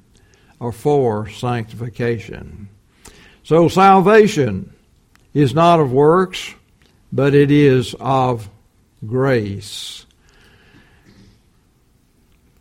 [0.60, 2.68] or for sanctification.
[3.44, 4.74] So salvation
[5.34, 6.54] is not of works,
[7.12, 8.50] but it is of
[9.06, 10.06] grace.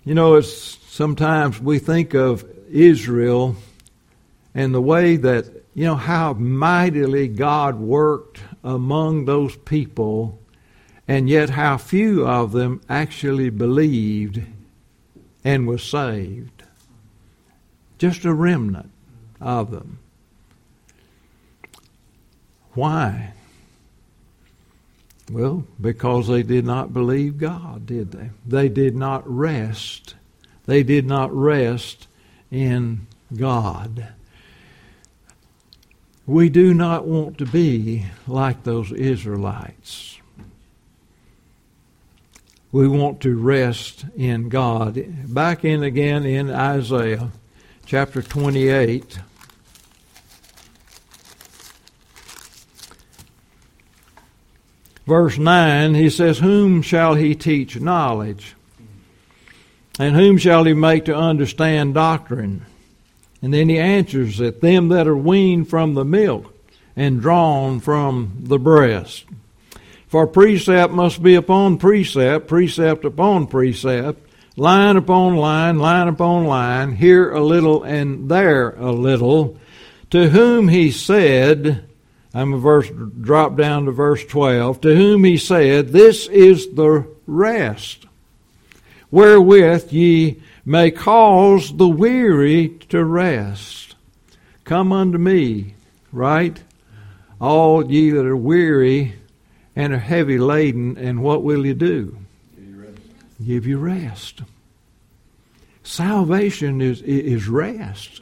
[0.04, 3.54] You know, it's sometimes we think of Israel
[4.54, 10.38] and the way that you know how mightily God worked among those people,
[11.08, 14.42] and yet how few of them actually believed
[15.44, 16.64] and was saved.
[17.98, 18.90] Just a remnant
[19.40, 19.98] of them.
[22.74, 23.32] Why?
[25.30, 28.30] Well, because they did not believe God, did they?
[28.46, 30.14] They did not rest.
[30.66, 32.06] They did not rest
[32.50, 33.06] in
[33.36, 34.08] God.
[36.26, 40.18] We do not want to be like those Israelites.
[42.70, 45.04] We want to rest in God.
[45.32, 47.30] Back in again in Isaiah
[47.84, 49.18] chapter 28.
[55.06, 58.54] Verse 9, he says, Whom shall he teach knowledge?
[59.98, 62.64] And whom shall he make to understand doctrine?
[63.42, 66.54] And then he answers that them that are weaned from the milk
[66.94, 69.24] and drawn from the breast.
[70.06, 76.96] For precept must be upon precept, precept upon precept, line upon line, line upon line,
[76.96, 79.58] here a little and there a little.
[80.10, 81.88] To whom he said,
[82.34, 87.06] I'm a verse drop down to verse 12, to whom he said, This is the
[87.26, 88.06] rest
[89.12, 93.94] wherewith ye may cause the weary to rest.
[94.64, 95.74] Come unto me,
[96.10, 96.60] right?
[97.40, 99.14] All ye that are weary
[99.76, 102.16] and are heavy laden, and what will He do?
[102.56, 103.00] Give you rest.
[103.46, 104.42] Give you rest.
[105.84, 108.21] Salvation is, is rest.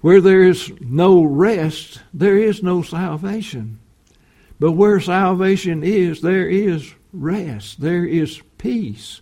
[0.00, 3.78] Where there is no rest, there is no salvation.
[4.58, 9.20] But where salvation is, there is rest, there is peace.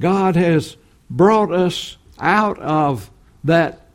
[0.00, 0.76] God has
[1.08, 3.10] brought us out of
[3.44, 3.86] that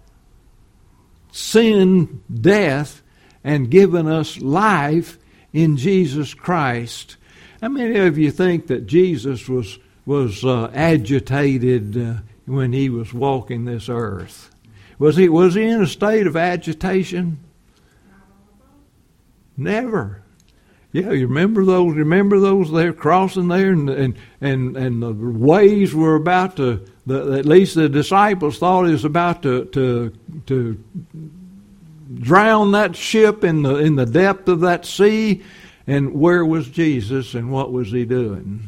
[1.31, 3.01] sin, death,
[3.43, 5.17] and given us life
[5.53, 7.17] in Jesus Christ.
[7.61, 12.13] How many of you think that Jesus was was uh, agitated uh,
[12.45, 14.54] when he was walking this earth?
[14.97, 17.39] Was he was he in a state of agitation?
[19.57, 20.21] Never.
[20.91, 21.93] Yeah, you remember those?
[21.95, 22.71] Remember those?
[22.71, 26.85] They're crossing there, and and and, and the waves were about to.
[27.05, 30.13] The, at least the disciples thought it was about to to
[30.47, 30.83] to
[32.13, 35.43] drown that ship in the in the depth of that sea.
[35.87, 38.63] And where was Jesus, and what was he doing?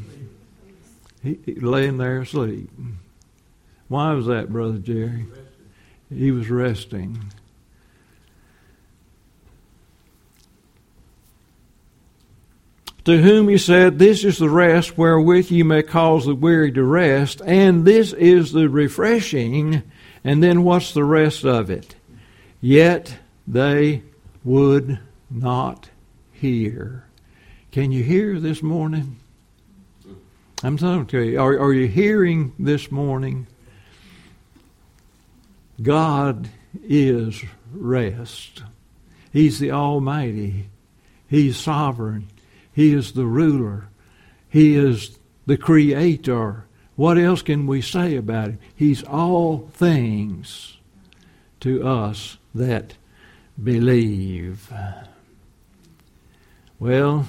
[1.23, 2.69] He, he laying there asleep.
[3.88, 5.25] Why was that, brother Jerry?
[6.09, 7.31] He was resting.
[13.07, 16.83] To whom he said, This is the rest wherewith you may cause the weary to
[16.83, 19.81] rest, and this is the refreshing.
[20.25, 21.95] And then what's the rest of it?
[22.59, 24.03] Yet they
[24.43, 24.99] would
[25.29, 25.89] not
[26.33, 27.05] hear.
[27.71, 29.17] Can you hear this morning?
[30.63, 31.39] I'm talking to you.
[31.39, 33.47] Are, are you hearing this morning?
[35.82, 36.49] God
[36.84, 38.63] is rest.
[39.32, 40.69] He's the Almighty.
[41.28, 42.28] He's sovereign.
[42.73, 43.89] He is the ruler.
[44.49, 46.65] He is the creator.
[46.95, 48.59] What else can we say about him?
[48.75, 50.78] He's all things
[51.59, 52.95] to us that
[53.61, 54.71] believe.
[56.80, 57.28] Well,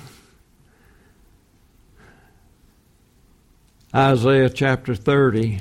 [3.94, 5.60] Isaiah chapter 30,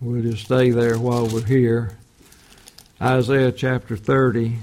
[0.00, 1.96] we'll just stay there while we're here.
[3.02, 4.58] Isaiah chapter 30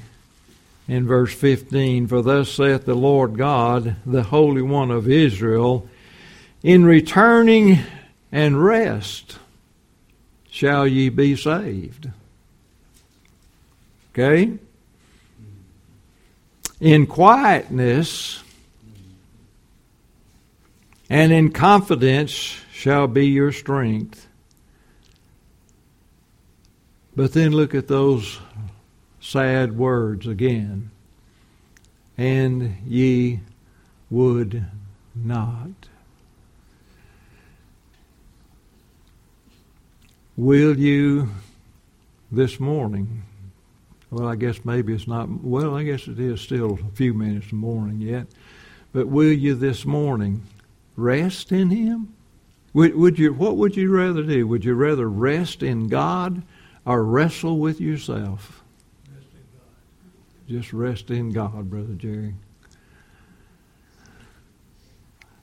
[0.88, 5.90] and verse 15 For thus saith the Lord God, the Holy One of Israel,
[6.62, 7.80] in returning
[8.32, 9.40] and rest
[10.52, 12.12] shall ye be saved.
[14.12, 14.54] Okay?
[16.80, 18.44] In quietness
[21.10, 24.27] and in confidence shall be your strength.
[27.18, 28.38] But then look at those
[29.20, 30.92] sad words again.
[32.16, 33.40] And ye
[34.12, 34.64] would
[35.16, 35.90] not.
[40.36, 41.32] Will you
[42.32, 43.24] this morning?
[44.12, 47.52] Well, I guess maybe it's not, well, I guess it is still a few minutes
[47.52, 48.28] in the morning yet.
[48.94, 50.44] But will you this morning
[50.96, 52.14] rest in Him?
[52.76, 54.48] Would, would you, what would you rather do?
[54.48, 56.44] Would you rather rest in God
[56.88, 58.64] or wrestle with yourself?
[60.48, 62.34] Just rest in God, Brother Jerry.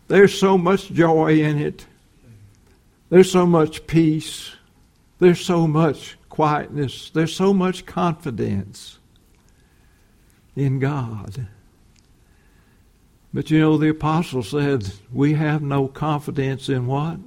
[0.09, 1.85] There's so much joy in it.
[3.11, 4.53] There's so much peace.
[5.19, 7.11] There's so much quietness.
[7.11, 8.99] There's so much confidence
[10.57, 11.47] in God.
[13.35, 17.19] But you know, the apostle said, we have no confidence in what?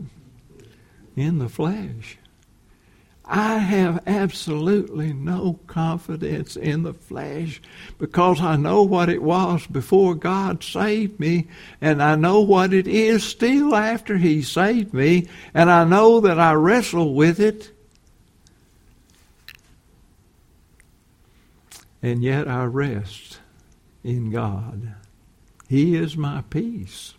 [1.15, 2.17] In the flesh.
[3.29, 7.61] I have absolutely no confidence in the flesh
[7.97, 11.47] because I know what it was before God saved me,
[11.81, 16.39] and I know what it is still after He saved me, and I know that
[16.39, 17.71] I wrestle with it.
[22.01, 23.39] And yet I rest
[24.05, 24.93] in God.
[25.67, 27.13] He is my peace,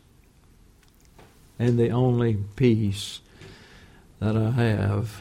[1.58, 3.20] and the only peace
[4.20, 5.20] that I have.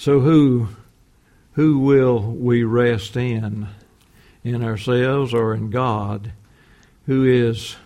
[0.00, 0.68] So who
[1.52, 3.68] who will we rest in?
[4.42, 6.32] In ourselves or in God?
[7.04, 7.76] Who is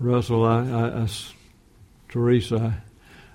[0.00, 0.44] Russell?
[0.44, 1.08] I, I, I
[2.08, 2.80] Teresa,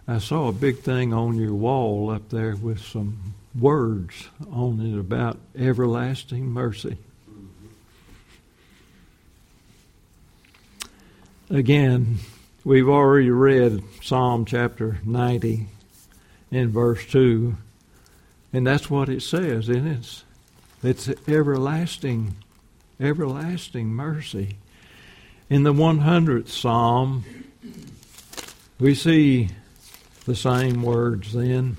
[0.06, 4.82] I, I saw a big thing on your wall up there with some words on
[4.82, 6.98] it about everlasting mercy.
[11.50, 12.18] Again,
[12.66, 15.68] we've already read Psalm chapter 90
[16.54, 17.58] in verse 2.
[18.54, 20.24] And that's what it says, isn't it?
[20.84, 22.36] It's everlasting,
[23.00, 24.58] everlasting mercy.
[25.50, 27.26] In the 100th Psalm,
[28.80, 29.50] we see
[30.26, 31.78] the same words then.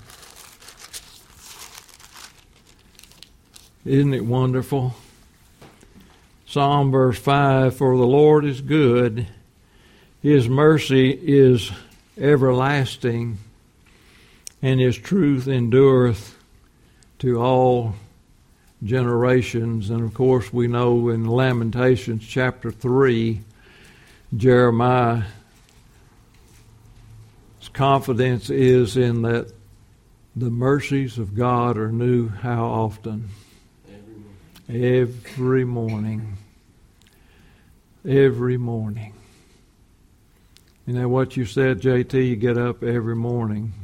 [3.84, 4.94] Isn't it wonderful?
[6.46, 9.26] Psalm verse 5 For the Lord is good,
[10.22, 11.70] his mercy is
[12.16, 13.38] everlasting,
[14.64, 16.38] and his truth endureth
[17.18, 17.94] to all
[18.82, 19.90] generations.
[19.90, 23.42] And of course, we know in Lamentations chapter 3,
[24.34, 25.26] Jeremiah's
[27.74, 29.52] confidence is in that
[30.34, 33.28] the mercies of God are new how often?
[34.66, 36.38] Every morning.
[38.02, 39.12] Every morning.
[40.86, 42.14] You know what you said, JT?
[42.14, 43.74] You get up every morning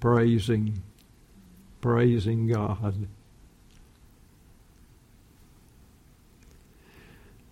[0.00, 0.82] praising,
[1.80, 3.06] praising God.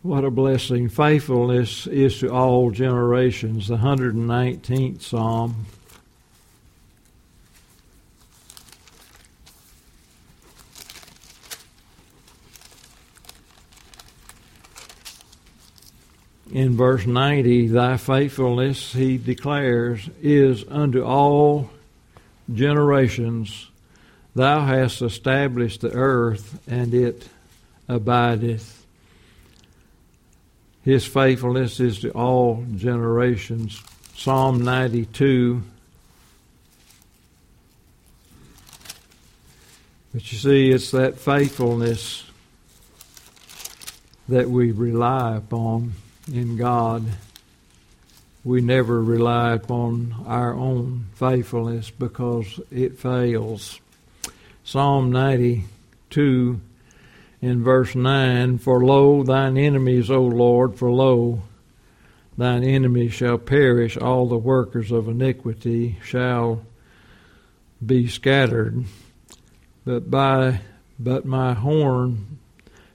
[0.02, 0.88] What a blessing.
[0.88, 3.68] Faithfulness is to all generations.
[3.68, 5.66] The 119th Psalm.
[16.50, 21.70] in verse 90, thy faithfulness, he declares, is unto all
[22.52, 23.70] generations.
[24.34, 27.28] Thou hast established the earth, and it
[27.88, 28.86] abideth.
[30.82, 33.82] His faithfulness is to all generations.
[34.16, 35.62] Psalm 92.
[40.12, 42.24] But you see, it's that faithfulness
[44.28, 45.92] that we rely upon
[46.32, 47.04] in God.
[48.44, 53.80] We never rely upon our own faithfulness because it fails.
[54.64, 56.60] Psalm 92
[57.40, 61.42] in verse 9 For lo, thine enemies, O Lord, for lo,
[62.36, 66.62] thine enemies shall perish, all the workers of iniquity shall
[67.84, 68.84] be scattered.
[69.84, 70.60] But by
[70.98, 72.38] but my horn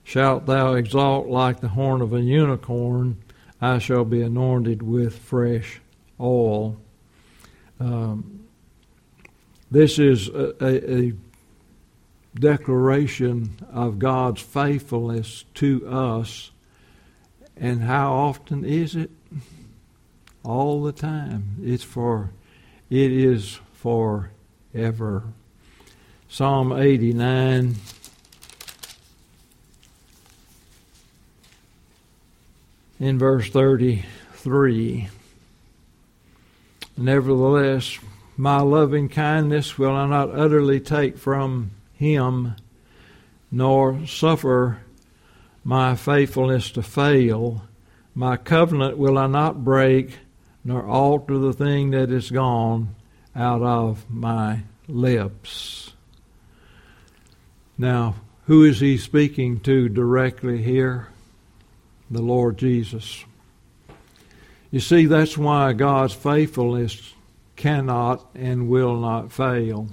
[0.02, 3.16] shalt thou exalt like the horn of a unicorn.
[3.64, 5.80] I shall be anointed with fresh
[6.20, 6.76] oil.
[7.80, 8.44] Um,
[9.70, 11.12] this is a, a, a
[12.34, 16.50] declaration of God's faithfulness to us.
[17.56, 19.10] And how often is it?
[20.44, 21.56] All the time.
[21.62, 22.32] It's for
[22.90, 25.22] it is forever.
[26.28, 27.76] Psalm 89
[32.98, 35.08] in verse 33.
[36.96, 37.98] Nevertheless,
[38.36, 42.54] my loving kindness will I not utterly take from him,
[43.50, 44.78] nor suffer
[45.64, 47.62] my faithfulness to fail.
[48.14, 50.18] My covenant will I not break,
[50.64, 52.94] nor alter the thing that is gone
[53.34, 55.92] out of my lips.
[57.76, 58.16] Now,
[58.46, 61.08] who is he speaking to directly here?
[62.14, 63.24] The Lord Jesus.
[64.70, 67.12] You see, that's why God's faithfulness
[67.56, 69.88] cannot and will not fail.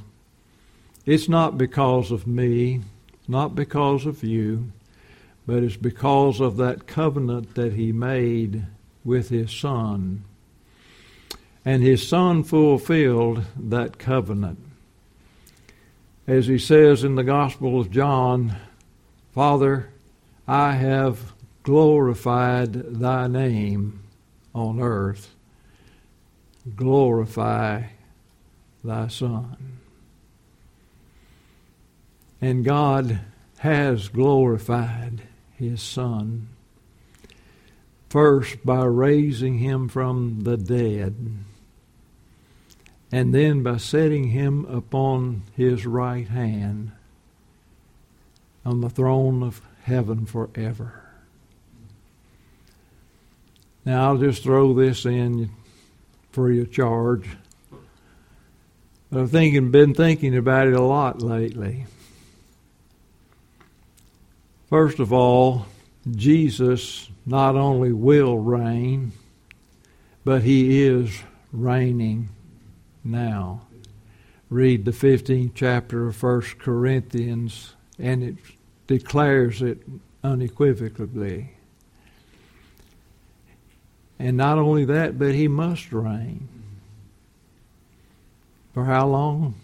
[1.04, 2.82] It's not because of me,
[3.28, 4.72] not because of you,
[5.48, 8.68] but it's because of that covenant that He made
[9.04, 10.24] with His Son.
[11.66, 14.60] And His Son fulfilled that covenant.
[16.28, 18.58] As He says in the Gospel of John,
[19.34, 19.90] Father,
[20.48, 24.02] I have glorified Thy name
[24.54, 25.34] on earth.
[26.76, 27.84] Glorify
[28.84, 29.80] Thy Son.
[32.40, 33.20] And God
[33.60, 35.22] has glorified
[35.54, 36.50] his Son.
[38.10, 41.38] First, by raising him from the dead,
[43.12, 46.92] and then by setting him upon his right hand
[48.66, 51.01] on the throne of heaven forever.
[53.84, 55.50] Now, I'll just throw this in
[56.32, 57.28] free of charge.
[59.14, 61.86] I've thinking, been thinking about it a lot lately.
[64.70, 65.66] First of all,
[66.10, 69.12] Jesus not only will reign,
[70.24, 72.30] but he is reigning
[73.04, 73.64] now.
[74.50, 78.36] Read the 15th chapter of 1 Corinthians, and it
[78.88, 79.82] declares it
[80.24, 81.52] unequivocally.
[84.22, 86.48] And not only that, but he must reign.
[88.72, 89.56] For how long?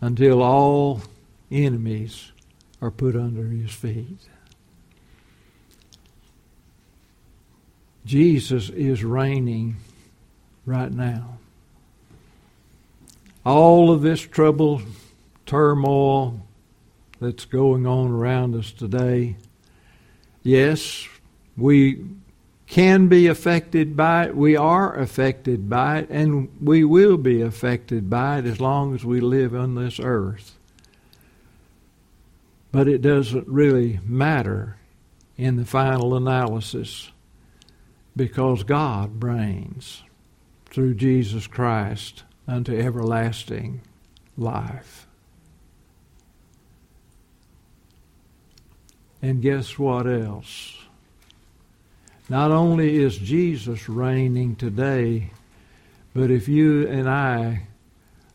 [0.00, 1.02] Until all
[1.48, 2.32] enemies
[2.82, 4.18] are put under his feet.
[8.04, 9.76] Jesus is reigning
[10.66, 11.38] right now.
[13.46, 14.82] All of this trouble,
[15.46, 16.40] turmoil
[17.20, 19.36] that's going on around us today,
[20.42, 21.06] Yes,
[21.56, 22.02] we
[22.70, 24.36] can be affected by it.
[24.36, 29.04] We are affected by it, and we will be affected by it as long as
[29.04, 30.56] we live on this earth.
[32.70, 34.76] But it doesn't really matter
[35.36, 37.10] in the final analysis
[38.14, 40.04] because God reigns
[40.66, 43.80] through Jesus Christ unto everlasting
[44.36, 45.08] life.
[49.20, 50.79] And guess what else?
[52.30, 55.32] Not only is Jesus reigning today,
[56.14, 57.66] but if you and I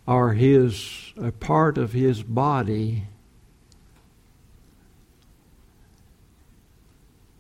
[0.06, 3.06] are his a part of his body,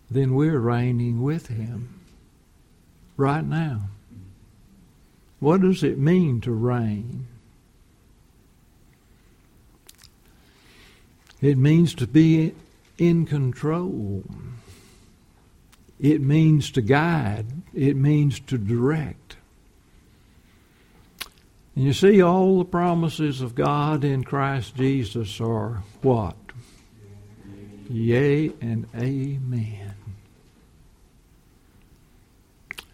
[0.09, 1.99] then we're reigning with him
[3.17, 3.89] right now.
[5.41, 7.27] What does it mean to reign?
[11.41, 12.53] It means to be
[12.97, 14.23] in control.
[15.99, 17.45] It means to guide.
[17.73, 19.37] It means to direct.
[21.75, 26.35] And you see, all the promises of God in Christ Jesus are what?
[27.89, 29.93] Yea and amen.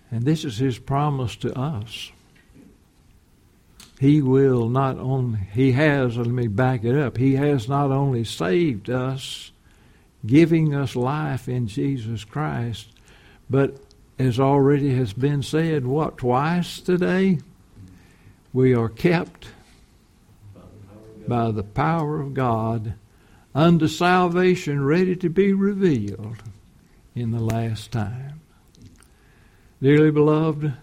[0.09, 2.11] And this is his promise to us.
[3.99, 8.23] He will not only, he has, let me back it up, he has not only
[8.23, 9.50] saved us,
[10.25, 12.87] giving us life in Jesus Christ,
[13.49, 13.77] but
[14.19, 17.39] as already has been said, what, twice today?
[18.53, 19.47] We are kept
[21.27, 22.93] by the power of God
[23.55, 26.43] unto salvation ready to be revealed
[27.15, 28.41] in the last time.
[29.81, 30.73] Dearly beloved,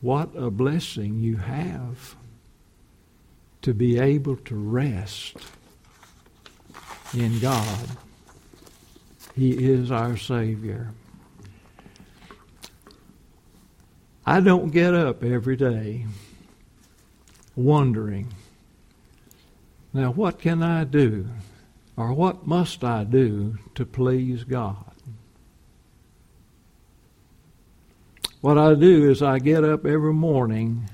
[0.00, 2.16] what a blessing you have
[3.62, 5.36] to be able to rest
[7.14, 7.78] in God.
[9.34, 10.88] He is our Savior.
[14.24, 16.06] I don't get up every day
[17.56, 18.28] wondering,
[19.92, 21.28] now what can I do
[21.96, 24.84] or what must I do to please God?
[28.40, 30.88] What I do is I get up every morning,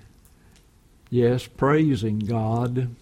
[1.11, 2.95] yes, praising God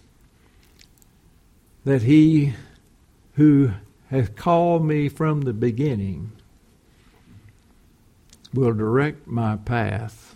[1.83, 2.53] that He
[3.37, 3.71] who
[4.09, 6.31] has called me from the beginning
[8.51, 10.33] will direct my path,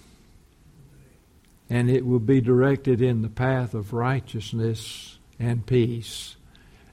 [1.68, 6.36] and it will be directed in the path of righteousness and peace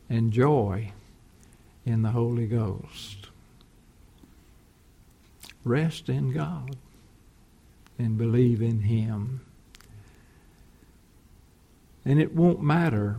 [0.08, 0.90] and joy
[1.84, 3.28] in the Holy Ghost.
[5.62, 6.76] Rest in God
[7.98, 9.42] and believe in Him.
[12.06, 13.16] And it won't matter,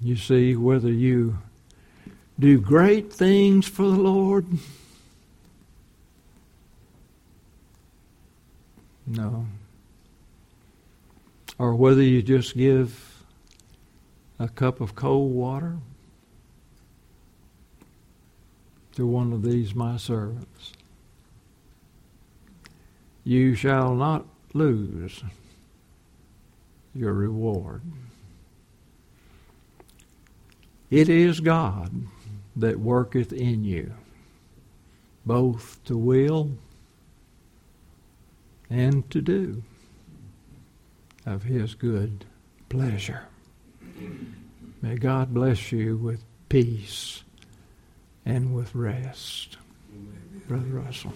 [0.00, 1.38] you see, whether you
[2.38, 4.46] do great things for the Lord.
[9.06, 9.46] No.
[11.58, 13.24] Or whether you just give
[14.38, 15.78] a cup of cold water
[18.94, 20.72] to one of these my servants
[23.28, 24.24] you shall not
[24.54, 25.22] lose
[26.94, 27.82] your reward.
[30.90, 31.92] It is God
[32.58, 33.94] that worketh in you,
[35.24, 36.50] both to will
[38.68, 39.62] and to do
[41.24, 42.24] of His good
[42.68, 43.22] pleasure.
[44.82, 47.22] May God bless you with peace
[48.24, 49.56] and with rest.
[50.46, 51.12] Brother Russell.